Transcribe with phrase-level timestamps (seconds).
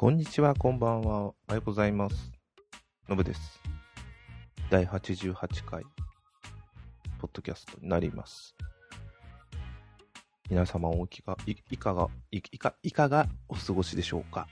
[0.00, 1.22] こんにちは、こんばんは。
[1.22, 2.30] おはようございます。
[3.08, 3.60] のぶです。
[4.70, 5.34] 第88
[5.64, 5.82] 回、
[7.18, 8.54] ポッドキャストになります。
[10.48, 14.46] 皆様おきが、いいかが、いいか、いかがお過ごしでしょうか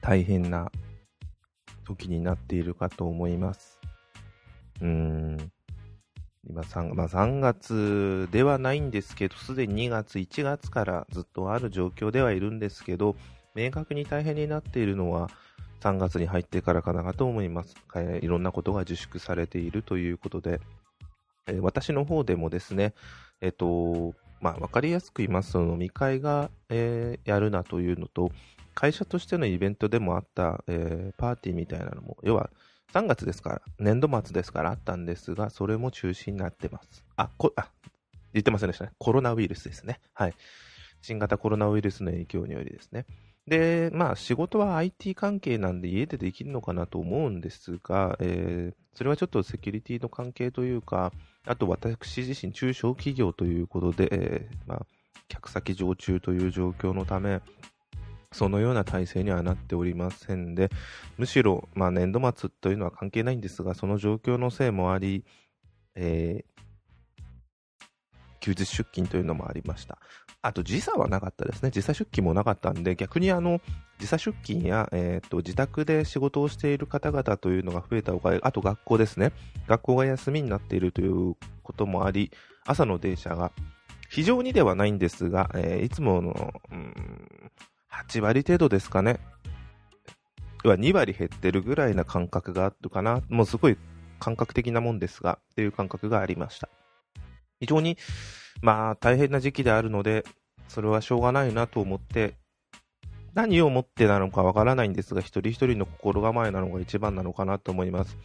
[0.00, 0.72] 大変な
[1.84, 3.78] 時になっているかと思います。
[4.80, 5.52] うーん。
[6.48, 13.16] 今3、まあ、3月ではないんですけど、すでに2月、1月からずっとある状況ではいるんですけど、
[13.54, 15.28] 明確に大変になっているのは
[15.80, 17.74] 3月に入ってからかなと思います。
[17.94, 20.60] えーいろんなことが自粛されているということで、
[21.46, 22.94] えー私の方でもですね、
[23.40, 28.30] えっ、と、まあ、わかりやすく言いますと、飲み会が、えーやるなというのと、
[28.74, 32.50] 会社としてのイベントでもあった、えーパーティーみたいなのも、要は
[32.92, 37.04] 3月ですから、年度末ですからあったんですが、それも中止になってます。
[37.16, 37.70] あ、こ、あ、
[38.32, 38.92] 言ってませんでしたね。
[38.98, 40.00] コロナウイルスですね。
[40.14, 40.34] はい。
[41.02, 43.06] 新型コロナウイルスの影響によりですね。
[43.46, 51.12] で、まあ仕事は IT 関係なんで家でできるのかなと思うんですが、えーそれはちょっとセキュリティの関係というか、
[51.44, 54.86] あと私自身中小企業ということで、えーまあ
[55.28, 57.42] 客先常駐という状況のため、
[58.32, 60.70] そのような体制にはなっておりませんで、
[61.18, 65.24] むしろ、まあ、年度末というのは関係ないんですが、その状況のせいもあり、
[65.94, 66.56] えー
[68.46, 69.98] 休日出勤というのもありました。
[70.40, 71.72] あと時差はなかったですね。
[71.72, 73.60] 時差出勤もなかったんで、逆にあの、
[73.98, 79.32] 時差出勤や、えーと、自宅で仕事をしている方々というのが増えたおかげ、あと学校ですね。
[79.66, 82.30] 学校が休みになっているということもあり、
[82.64, 83.50] 朝の電車が
[84.08, 86.94] 非常にではないんですが、えーいつもの、うん、
[88.04, 89.18] 8割程度ですかね。
[90.64, 93.22] は2割減ってるぐらいな感覚があるかな。
[93.28, 93.76] もうすごい
[94.18, 96.68] 感覚的なもんですが、っていう感覚がありました。
[97.60, 97.96] 非常に、
[98.60, 100.24] まあ、大変な時期であるので、
[100.68, 102.34] それはしょうがないなと思って、
[103.34, 108.16] 何をもってなのかわからないんですが、一人一人の心構えなのが一番なのかなと思います。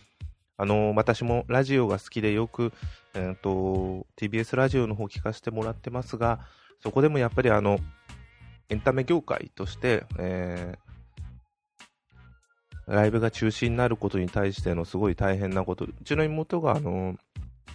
[0.57, 2.72] あの、私もラジオが好きでよく、
[3.13, 6.40] えっ、と、TBS ラジオの方聞かせてもらってますが、
[6.81, 7.79] そこでもやっぱりあの、
[8.72, 10.92] エンタメ業界として、えー
[12.88, 17.16] ライブが中止になることに対してのすごい大変なこと、うちの妹があの、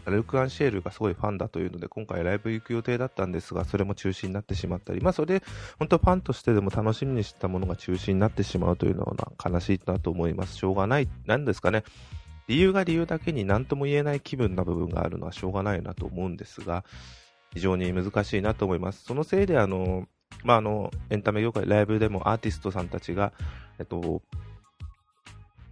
[0.04, 5.44] ルク・アンシェールがすごいファンだというので、今回ライブ行く予定だったんですが、それも中止になってしまったり、まあそれで、
[5.78, 10.56] 本当ファンとしてでも楽しみにしてたものが中止になってしまうというのは悲しいなと思います。
[10.56, 11.82] しょうがない、なんですかね。
[12.46, 16.84] 理由が理由だけに何とも言えない気分な部分があるのはしょうがないなと思うんですが、
[17.54, 19.04] 非常に難しいなと思います。
[19.04, 20.06] そのせいで、あの、
[20.44, 23.32] まあ、あの、エンタメ業界、ライブでもアーティストさんたちが、
[23.78, 24.22] えっと、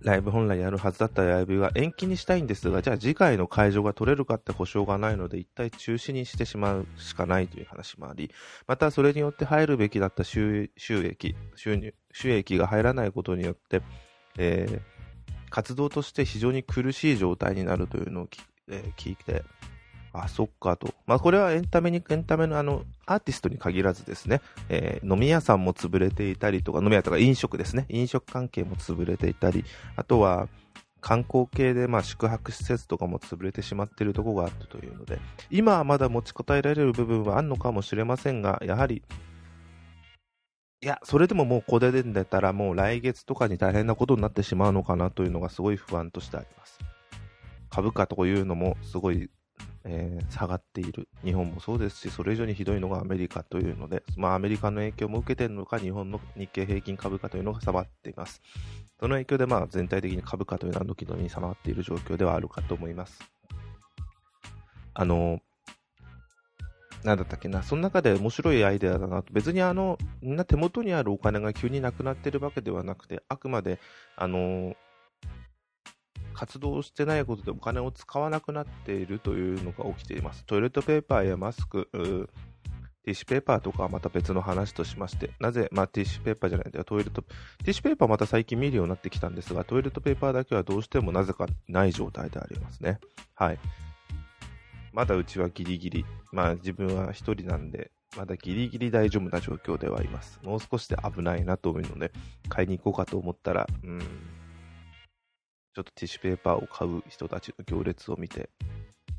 [0.03, 8.31] ライブ本来やるはずだったライブが延期にしたいんですが、じゃあ次回の会場が取れるかって保証がないので、一体中止にしてしまうしかないという話もあり、
[8.67, 13.81] またそれによって入るべきだった収益、収入、収益が入らないことによって、
[14.37, 14.95] えー
[15.55, 19.45] 活動として非常に苦しい状態になるというのを聞,、えー聞いて、
[20.15, 20.95] あ、そっかと。
[21.07, 29.65] まあ、これはエンタメに、エンタメのあの、アーティストに限らずですね、えー飲み屋さんも潰れていたりとか、飲み屋とか飲食ですね、飲食関係も潰れていたり、
[29.97, 30.49] あとは、
[31.01, 35.19] 観光系で、まあ、宿泊施設とかも潰れてしまっているところがあったというので、
[35.51, 39.03] 今はまだ持ちこたえられる部分はあるのかもしれませんが、やはり、
[40.81, 46.79] いや、それでももうこれで出たらもう来月とかに大変なことになってしまうのかなというのがすごい不安としてあります。
[47.71, 49.29] 株価というのもすごい、
[49.85, 51.09] えー下がっている。
[51.25, 58.41] 日本もそうですし、それ以上にひどいのがアメリカというので、まあアメリカの影響も受けているのか、日本の日経平均株価というのが下がっています。
[58.99, 63.21] その影響でまあ全体的に株価というのは軒並み下がっている状況ではあるかと思います。
[64.95, 65.41] あの、
[67.05, 73.79] なんだったっけな、その中で面白いアイデアだなと、別にあの、みんな手元にあるお金が急になくなってるわけではなくて、あくまで、
[74.17, 74.75] あの、
[76.35, 80.45] 活動してないことでお金を使わなくなっているというのが起きています。
[80.45, 81.89] トイレットペーパーやマスク、
[83.05, 92.99] ティッシュペーパーとかはまた別の話としまして、なぜ、まあ、ティッシュペーパーじゃないんだよ、トイレット、ティッシュペーパーまた最近見るようになってきたんですが、トイレットペーパーだけはどうしてもなぜかない状態でありますね。
[93.35, 93.59] はい。
[94.93, 100.41] まだうちはギリギリ、まあ自分は一人なんで、まだギリギリ大丈夫な状況ではいます。
[100.43, 102.13] もう少しで危ないなと思うので、
[102.49, 104.01] 買いに行こうかと思ったら、うん、
[105.75, 108.49] ちょっとティッシュペーパーを買う人たちの行列を見て、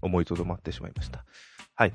[0.01, 1.25] 思いとどまってしまいました。
[1.75, 1.93] はい。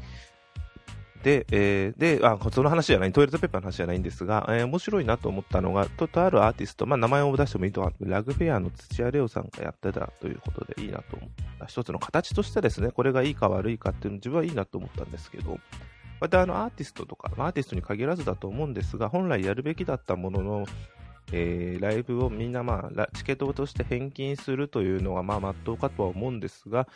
[1.23, 11.67] で、えーで、あ、その話じゃない、トイレットペーパーの話じゃないんですが、えー面白いなと思ったのが、と、とあるアーティスト、まあ、名前を出してもいいと思うラグフェアの土屋レオさんがやってたということでいいなと思った。
[11.67, 15.59] 一つの形としてですね、これがいいか悪いかっていうの自分はいいなと思ったんですけど、
[16.21, 20.67] またあのアーティストとか、アーティストに限らずだと思うんですが、本来やるべきだったものの、
[21.32, 26.88] えー、ライブをみんな、まあ、チケットとして返金するというのが、まあ、まっとうかとは思うんですが、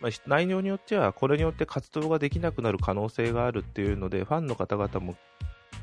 [0.00, 5.16] まあ、内容によっては、これによって活動ができなくなる可能性があるっていうので、ファンの方々も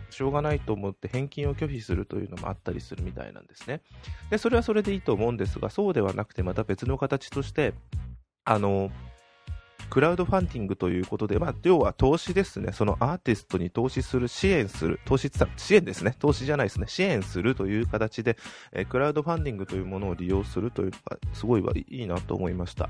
[0.09, 3.81] しょうがないと思って返金を拒否するというのもあったりするみたいなんですね。
[4.29, 7.73] で、それはそれでいいと思うんですが、そうではなくて、また別の形として、
[8.43, 8.91] あの、
[9.89, 12.71] クラウドファンディングということで、まあ、要は投資ですね。
[12.73, 16.15] そのアーティストに投資する、支援する、投資支援ですね。
[16.19, 16.87] 投資じゃないですね。
[16.87, 18.37] 支援するという形で、
[18.73, 22.89] え、クラウドファンディングというものを利用するというのが、すごいいいなと思いました。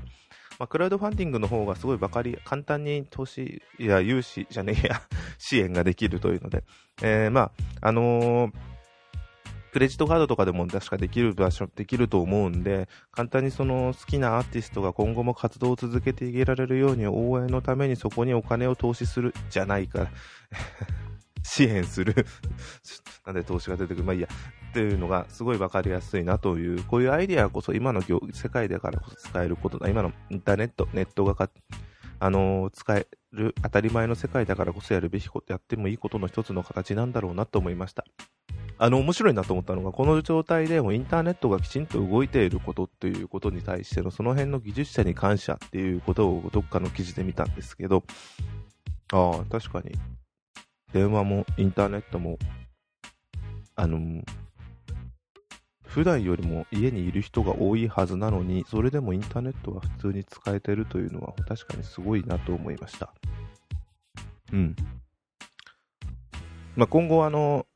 [0.58, 5.02] まあ、クラウドファンディングの方がすごいばかり、簡単に投資や融資じゃねえや、
[5.38, 6.64] 支援ができるというので、
[7.02, 8.52] えー、まあ、あのー
[9.72, 20.08] クレジットカードとかでも確かできる場所、できると思うんで、簡単にその好きなアーティストが今後も活動を続けていけられるように応援のためにそこにお金を投資するじゃないか
[21.42, 22.26] 支援する
[23.24, 24.28] なんで投資が出てくるまあいいや。
[24.70, 29.88] っていうのがすごいわかりやすいなという、こういうアイデアこそ今の世界だからこそ使えることだ。
[29.88, 31.50] 今のインターネット、ネットがか、
[32.20, 38.04] あのー、使える当たり前の世界だからこそやるべきこと、やってもいいことの一つの形なんだろうなと思いました。
[38.80, 48.04] あの、面白いなと思ったのが、この状態でもインターネットがきちんと動いていることっていうことに対しての、その辺の技術者に感謝っていうことをどっかの記事で見たんですけど、
[49.12, 49.92] ああ、確かに、
[50.92, 52.38] 電話もインターネットも、
[53.74, 54.22] あの、
[55.82, 63.12] 普段よりも家にいる人が多いはずなのに、それでもインターネットが普通に使えてるというのは確かにすごいなと思いました。
[64.52, 64.76] うん。
[66.76, 67.66] まあ、今後あの、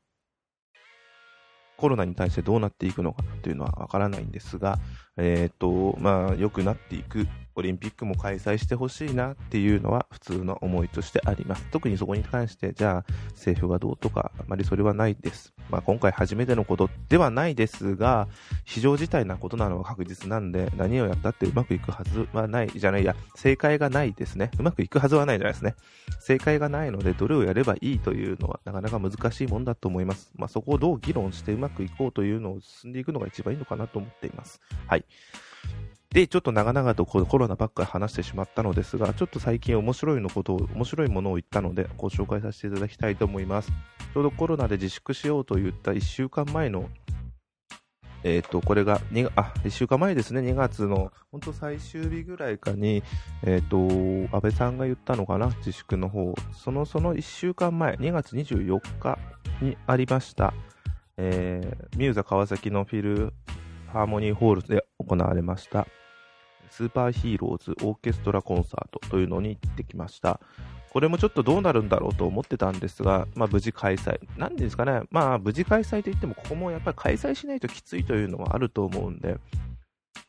[1.77, 4.79] コロナに対してどうなっていくのかというのはわからないんですが、
[5.17, 11.65] えっ、ー、と、まあ、良くなっていくオリンピックも開催してほしいなっていうのは普通の思いとしてあります。
[11.71, 15.53] 特にそこに関して、じゃあ政府がどうとか、あまりそれはないです。
[15.69, 18.27] まあ、今回初めてのことではないですが、
[18.65, 24.51] 非常事態なことなのは確実なんで、何をやったってうまくいくはずはない、じゃないや、正解がないですね。
[24.59, 25.75] うまくいくはずはないじゃないですね。
[26.19, 30.31] 正解がないので、どれをやればいいというのはなかなか難しいもんだと思います。
[30.35, 34.59] まあ、そこをどう議論してうまくいこうというのを進んでいくのが一番いいのかなと思っています。
[34.87, 35.05] はい。
[36.13, 43.71] で、ちょっと長々とコロナばっかり話してしまったのですが、ちょっと最近面白いのことを、面白いものを言ったので、ご紹介させていただきたいと思います。
[44.13, 46.87] ちょうどコロナで自粛しようと言った1週間前の、
[48.23, 53.01] えっ、ー、と、これが2、あ、1週間前ですね、2月の、本当最終日ぐらいかに、
[53.41, 56.35] えっ、ー、と、安倍さんが言ったのかな、自粛の方。
[56.53, 59.17] その、その1週間前、2月24日
[59.63, 60.53] にありました、
[61.17, 63.33] えー、ミューザ川崎のフィル
[63.93, 65.87] ハーモニーホールで行われました、
[66.75, 70.39] スーパーヒーローズオーケストラコンサートというのに行ってきました。
[70.91, 74.19] これもちょっとどうなるんだろうと思ってたんですが、まあ、無事開催。
[74.37, 79.37] なんですかね、まあ、無事開催といっても、ここもやっぱり開催しないときついというのはあると思うんで、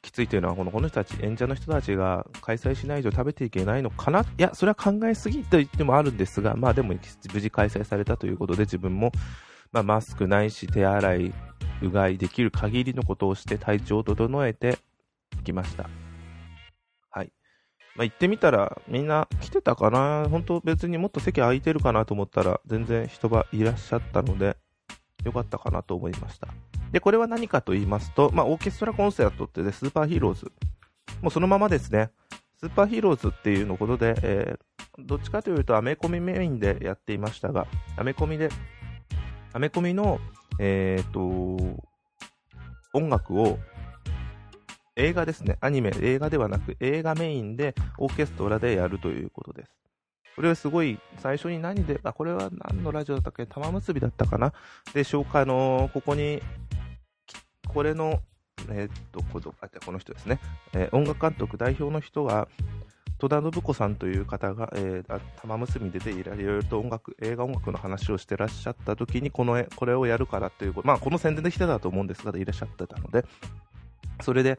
[0.03, 4.21] きついというのはこの、この人たち、演者の人たちが開催しないと食べていけないのかな？
[4.21, 6.95] いや、それは考えすぎと言ってもあるんですが、まあでも
[7.33, 9.13] 無事開催されたということで、自分も、
[9.73, 11.35] まあ、マスクないし、手洗い、
[11.83, 14.79] うがいできる限りのことをして体調を整えて
[15.43, 15.91] きました。
[17.97, 20.27] まあ、行ってみたらみんな来てたかな？
[20.29, 24.57] 本当別にもっと席空いてるかなと思ったら全然人がいらっしゃったので
[25.25, 26.49] よかったかなと思いました。
[26.93, 30.53] で、これは何かと言いますと、まあ、オーケストラコンサートってね、スーパーヒーローズ。
[31.23, 32.11] もうそのままですね。
[32.61, 38.49] スーパーヒーローズっていうのことで、えー、どっちかというとアメコミメインでやっていましたが、アメコミで、
[39.53, 40.21] アメコミの、
[40.61, 41.21] えっ、と、
[42.93, 43.59] 音楽を
[44.97, 49.71] 映画ですね、アニメ、映画ではなく映画メインでオーケストラでやるということです。
[50.37, 53.47] これはすごい、最初に何で、あ、これは何のラジオだったっけ？
[53.47, 54.53] 玉結びだったかな？
[54.93, 56.43] で、紹介の、ここに、
[57.69, 58.21] これの、
[58.69, 60.39] えー、っと、この人ですね、
[60.75, 62.49] えー、音楽監督代表の人が、
[63.19, 73.25] 戸田信子さんという方が、えー、玉結びででいろいろと音楽、映画音楽の話をしてらっしゃった時に、この、これをやるからという、まあ、この宣伝で来てたと思うんですが、いらっしゃってたので、
[74.23, 74.59] それで、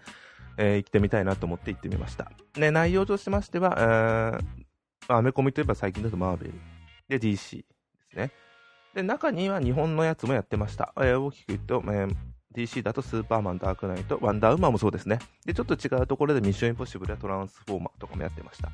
[0.57, 2.31] えー、行ってみたいなと思って行ってみました。
[2.57, 6.53] ね、内容としましては、えー、アメコミといえば最近だとマーベル。
[7.07, 7.65] で、DC で
[8.11, 8.31] すね。
[8.93, 10.93] で、中には日本のやつもやってました。
[10.97, 12.15] えー、大きく言うと、えー、
[12.55, 15.19] DC だとスーパーマン、ダークナイト、ワンダーウーマンもそうですね。
[15.45, 18.71] で、ちょっと違うところでミッションインポッシブルやトランスフォーマーとかもやってました。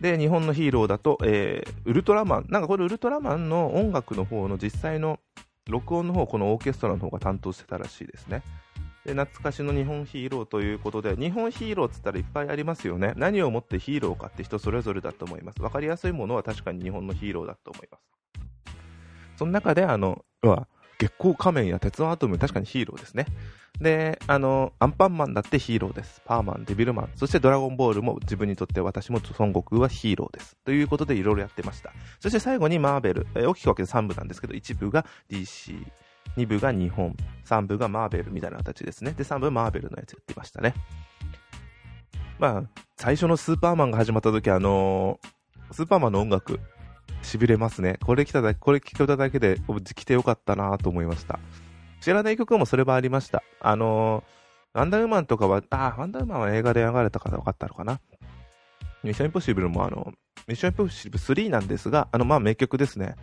[0.00, 2.46] で、日本のヒーローだと、えー、ウルトラマン。
[2.48, 5.20] なんかこれウルトラマンの音楽の方の実際の
[5.68, 8.42] 録音の方、このオーケストラの方が担当してたらしいですね。
[9.04, 13.14] で懐かしの日本ヒーローということで、日本ヒーローっつったらいっぱいありますよね。
[13.16, 15.60] 何をもってヒーローかって人それぞれだと思います。
[15.60, 18.12] わかりやすいものは確かに日本のヒーローだと思います。
[19.36, 20.68] その中で、あの、は、
[20.98, 23.26] 月光仮面や鉄腕アトム、確かにヒーローですね。
[23.80, 26.22] で、あの、アンパンマンだってヒーローです。
[26.24, 30.56] パーマン、デビルマン、そしてドラゴンボールも自分にとって私も孫悟空はヒーローです。
[30.64, 31.92] ということでいろいろやってました。
[32.20, 35.84] そして最後にマーベル、え大きく分けて3部なんですけど、1部が DC、
[36.36, 39.12] 2部が日本、3部がマーベルみたいな形ですね。
[39.12, 40.74] で、3部マーベルのやつやってましたね。
[42.38, 42.62] まあ、
[42.96, 46.60] 最初のスーパーマンが始まった時、あのー、スーパーマンの音楽、
[47.22, 47.98] 痺れますね。
[48.04, 49.58] これ来ただけ、これ聞けただけで、
[49.94, 51.38] 来てよかったなと思いました。
[52.00, 53.42] 知らない曲もそれはありました。
[53.60, 58.00] あのー、ワンダーウーマンとかは、あ、ワンダーウーマンは映画で流れたから分かったのかな。
[59.04, 60.12] ミッションインポッシブルもあの、
[60.46, 63.14] ミッションインポッシブル3なんですが、あの、まあ名曲ですね。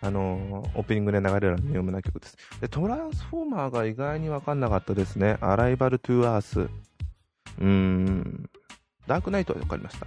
[0.00, 2.36] あのー、オープニングで流れる有名な曲です。
[2.60, 5.38] で、トランスフォーマーが意外に分かんなかったですね。
[5.40, 6.60] アライバル・トゥ・アース。
[6.60, 8.50] うーん、
[9.06, 10.06] ダークナイトは分かりました。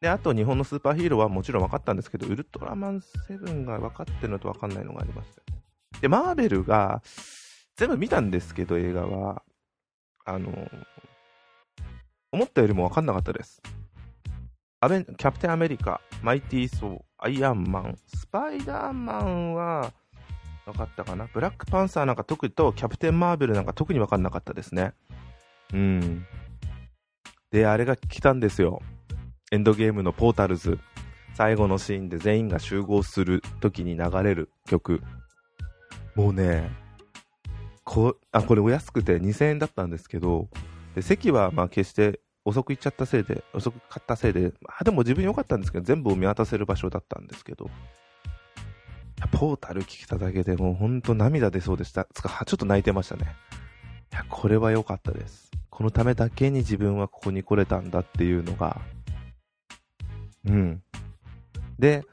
[0.00, 5.62] で、あと日本のスーパーヒーローはもちろん分かったんですけど、ウルトラマン7が分かってるのと分かんないのがありましたね。
[6.00, 7.02] で、マーベルが、
[7.76, 9.42] 全部見たんですけど、映画は。
[10.24, 10.68] あのー、
[12.32, 13.62] 思ったよりも分かんなかったです。
[14.80, 19.92] アベキャプテンアメリカ、マイティー・ソー、アイアンマン、スパイダーマンは
[20.66, 21.28] 分かったかな？
[21.32, 24.92] ブラックパンサーなんか特にと、キャプテン・マーベルなんか特に分かんなかったですね。
[25.72, 26.26] うん。
[27.50, 28.82] で、あれが来たんですよ。
[29.50, 30.78] エンドゲームのポータルズ。
[31.34, 35.02] 最後のシーンで全員が集合する時に流れる曲。
[36.14, 36.70] もうね、
[37.84, 40.48] こあこれお安くて2000円だったんですけど、
[40.94, 47.68] で席はまあ決して遅く行っちゃったせいで、遅く買ったせいで、まあ、でも自分良かったんですけど、全部を見渡せる場所だったんですけど、
[49.32, 52.06] ポータル聞いただけでもう本当涙出そうでした。
[52.14, 53.34] つか、ちょっと泣いてましたね。
[54.12, 55.50] いや、これは良かったです。
[55.70, 58.80] このためだけに自分はここに来れたんだっていうのが、
[60.46, 60.82] うん。
[61.80, 62.04] で、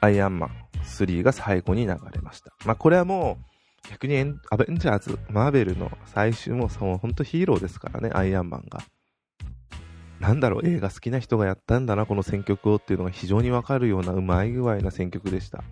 [0.00, 0.50] アイアンマン
[0.84, 2.52] 3が最後に流れました。
[2.64, 3.36] まあ、これはも
[3.84, 4.16] う、逆に
[4.50, 8.80] アベンジャーズ、マーベルの最終も、その本当ヒーローですからね、アイアンマンが。
[10.20, 15.62] なんだろう、映画好きな人がやったんだな、この選曲をっていうのが非常にわかるようなうまい具合な選曲でした。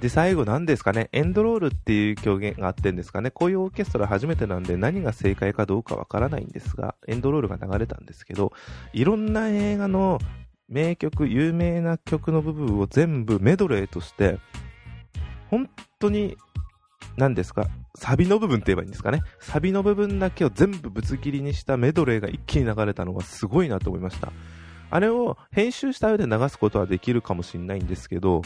[0.00, 8.52] で、最後何ですかね、エンドロールっていう表現があってんですかね、こういうオーケストラ初めてなんで何が正解かどうかわからないんですが、エンドロールが流れたんですけど、
[8.92, 10.18] いろんな映画の
[10.68, 14.38] 名曲、有名な曲の部分を全部メドレーとして、
[15.48, 16.36] 本当に
[17.16, 19.22] 何ですか、サビの部分って言えばいいんですかね？
[19.40, 24.32] サビの部分だけを全部ぶつ切りにしたメドレーが一気に流れたのがすごいなと思いました。
[24.90, 28.42] あれを編集した上で流すことはできるかもしれないんですけど、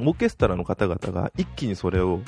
[0.00, 2.20] オーケストラの方々が一気にそれを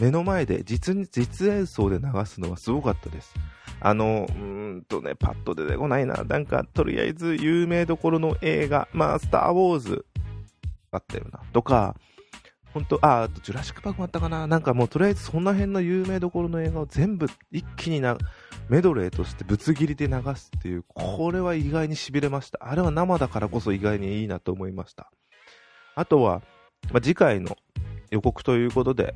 [0.00, 3.34] 目の前で実実演奏で流すのはすごかったです。
[3.80, 6.24] あの、うんとね、パッと出てこないな。
[6.24, 10.06] なんか、とりあえず有名どころの映画、まあ、スター・ウォーズ
[10.92, 11.40] あったよな。
[11.52, 11.96] とか、
[12.72, 18.16] 本当あ、あと、ジュラシック・パークもあったかななんかもう、とりあえずその辺の有名どころの映画を全部一気にな、
[18.68, 22.58] メドレーとしてぶつ切りで流すっていう、これは意外に痺れました。
[22.62, 25.10] あれは生だからこそ意外にいいなと思いました。
[25.94, 26.40] あとは、
[26.90, 27.56] まあ、次回の
[28.10, 29.14] 予告ということで、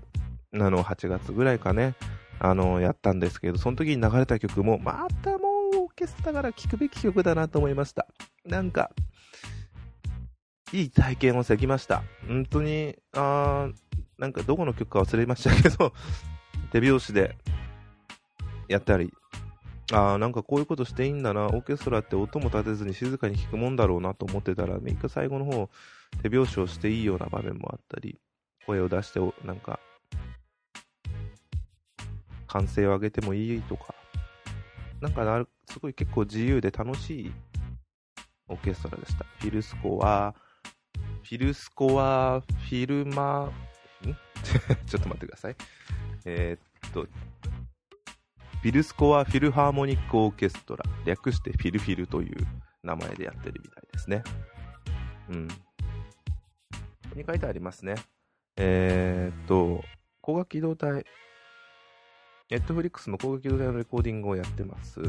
[0.55, 1.95] あの、8月ぐらいかね、
[2.39, 5.37] あの、やったんですけど、その時に流れた曲も、またも
[5.73, 8.07] うオーケストラから聴くべき曲だなと思いました。
[8.45, 8.91] なんか、
[10.77, 12.03] いい体験をできました。
[12.29, 13.71] 本当に、あ
[14.19, 15.95] なんかどこの曲か忘れましたけど、
[16.71, 17.35] 手拍子で
[18.69, 19.11] やったり、
[19.91, 25.71] ああ、なんかこういうことしていいんだな、オーケストラって音も立てずに静かに聴くもんだろうなと思ってたら、3日最後の方、
[26.23, 28.19] 手拍子をしていいような場面もあったり、
[28.67, 29.81] 声を出して、なんか、
[32.47, 33.95] 歓声を上げてもいいとか、
[35.01, 37.33] なんかすごい結構自由で楽しい
[38.49, 39.25] オーケストラでした。
[39.39, 40.35] フィルスコは、
[41.27, 43.53] フィルスコア、フィルマ、ん？
[44.87, 45.57] ちょっと待ってください。
[46.25, 52.47] えー、っと、フィルスコアフィルハーモニックオーケストラ、略してフィルフィルという
[52.85, 54.23] 名前でやってるみたいですね。
[55.31, 55.49] うん。
[55.49, 55.55] こ
[57.11, 57.97] こに書いてありますね。
[58.57, 59.83] えー、っと、
[60.23, 61.05] 光学機動隊、
[62.51, 65.03] ネットフリックスの光学機動隊のレコーディングをやってます。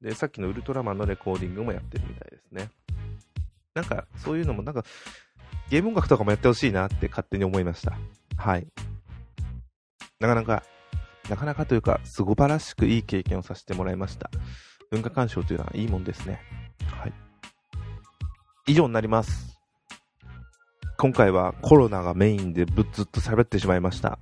[0.00, 2.72] で、さっきのウルトラマンのレコーディングもやってるみたいですね。
[3.72, 4.84] なんか、そういうのも、なんか、
[5.70, 7.96] ゲーム音楽とかもやってほしいなって勝手に思いました。
[8.36, 8.66] はい。
[10.18, 10.64] なかなか、
[11.28, 14.30] なかなかというか、すごばらしくいい経験をさせてもらいました。
[14.90, 16.40] 文化鑑賞というのはいいもんですね。
[16.86, 17.12] はい。
[18.66, 19.60] 以上になります。
[20.98, 24.18] 今回はコロナがメインでぶずっと喋ってしまいました。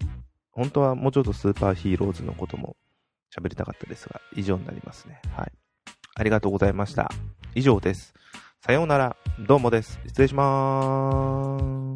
[0.53, 2.77] 本当はもうちょっとスーパーヒーローズのことも
[3.35, 5.23] 喋りたかったですが、以上になりますね。
[5.35, 5.53] はい。
[6.15, 7.11] ありがとうございました。
[7.55, 8.13] 以上です。
[8.61, 9.17] さようなら。
[9.47, 10.01] どうもです。
[10.07, 11.88] 失礼しまーす。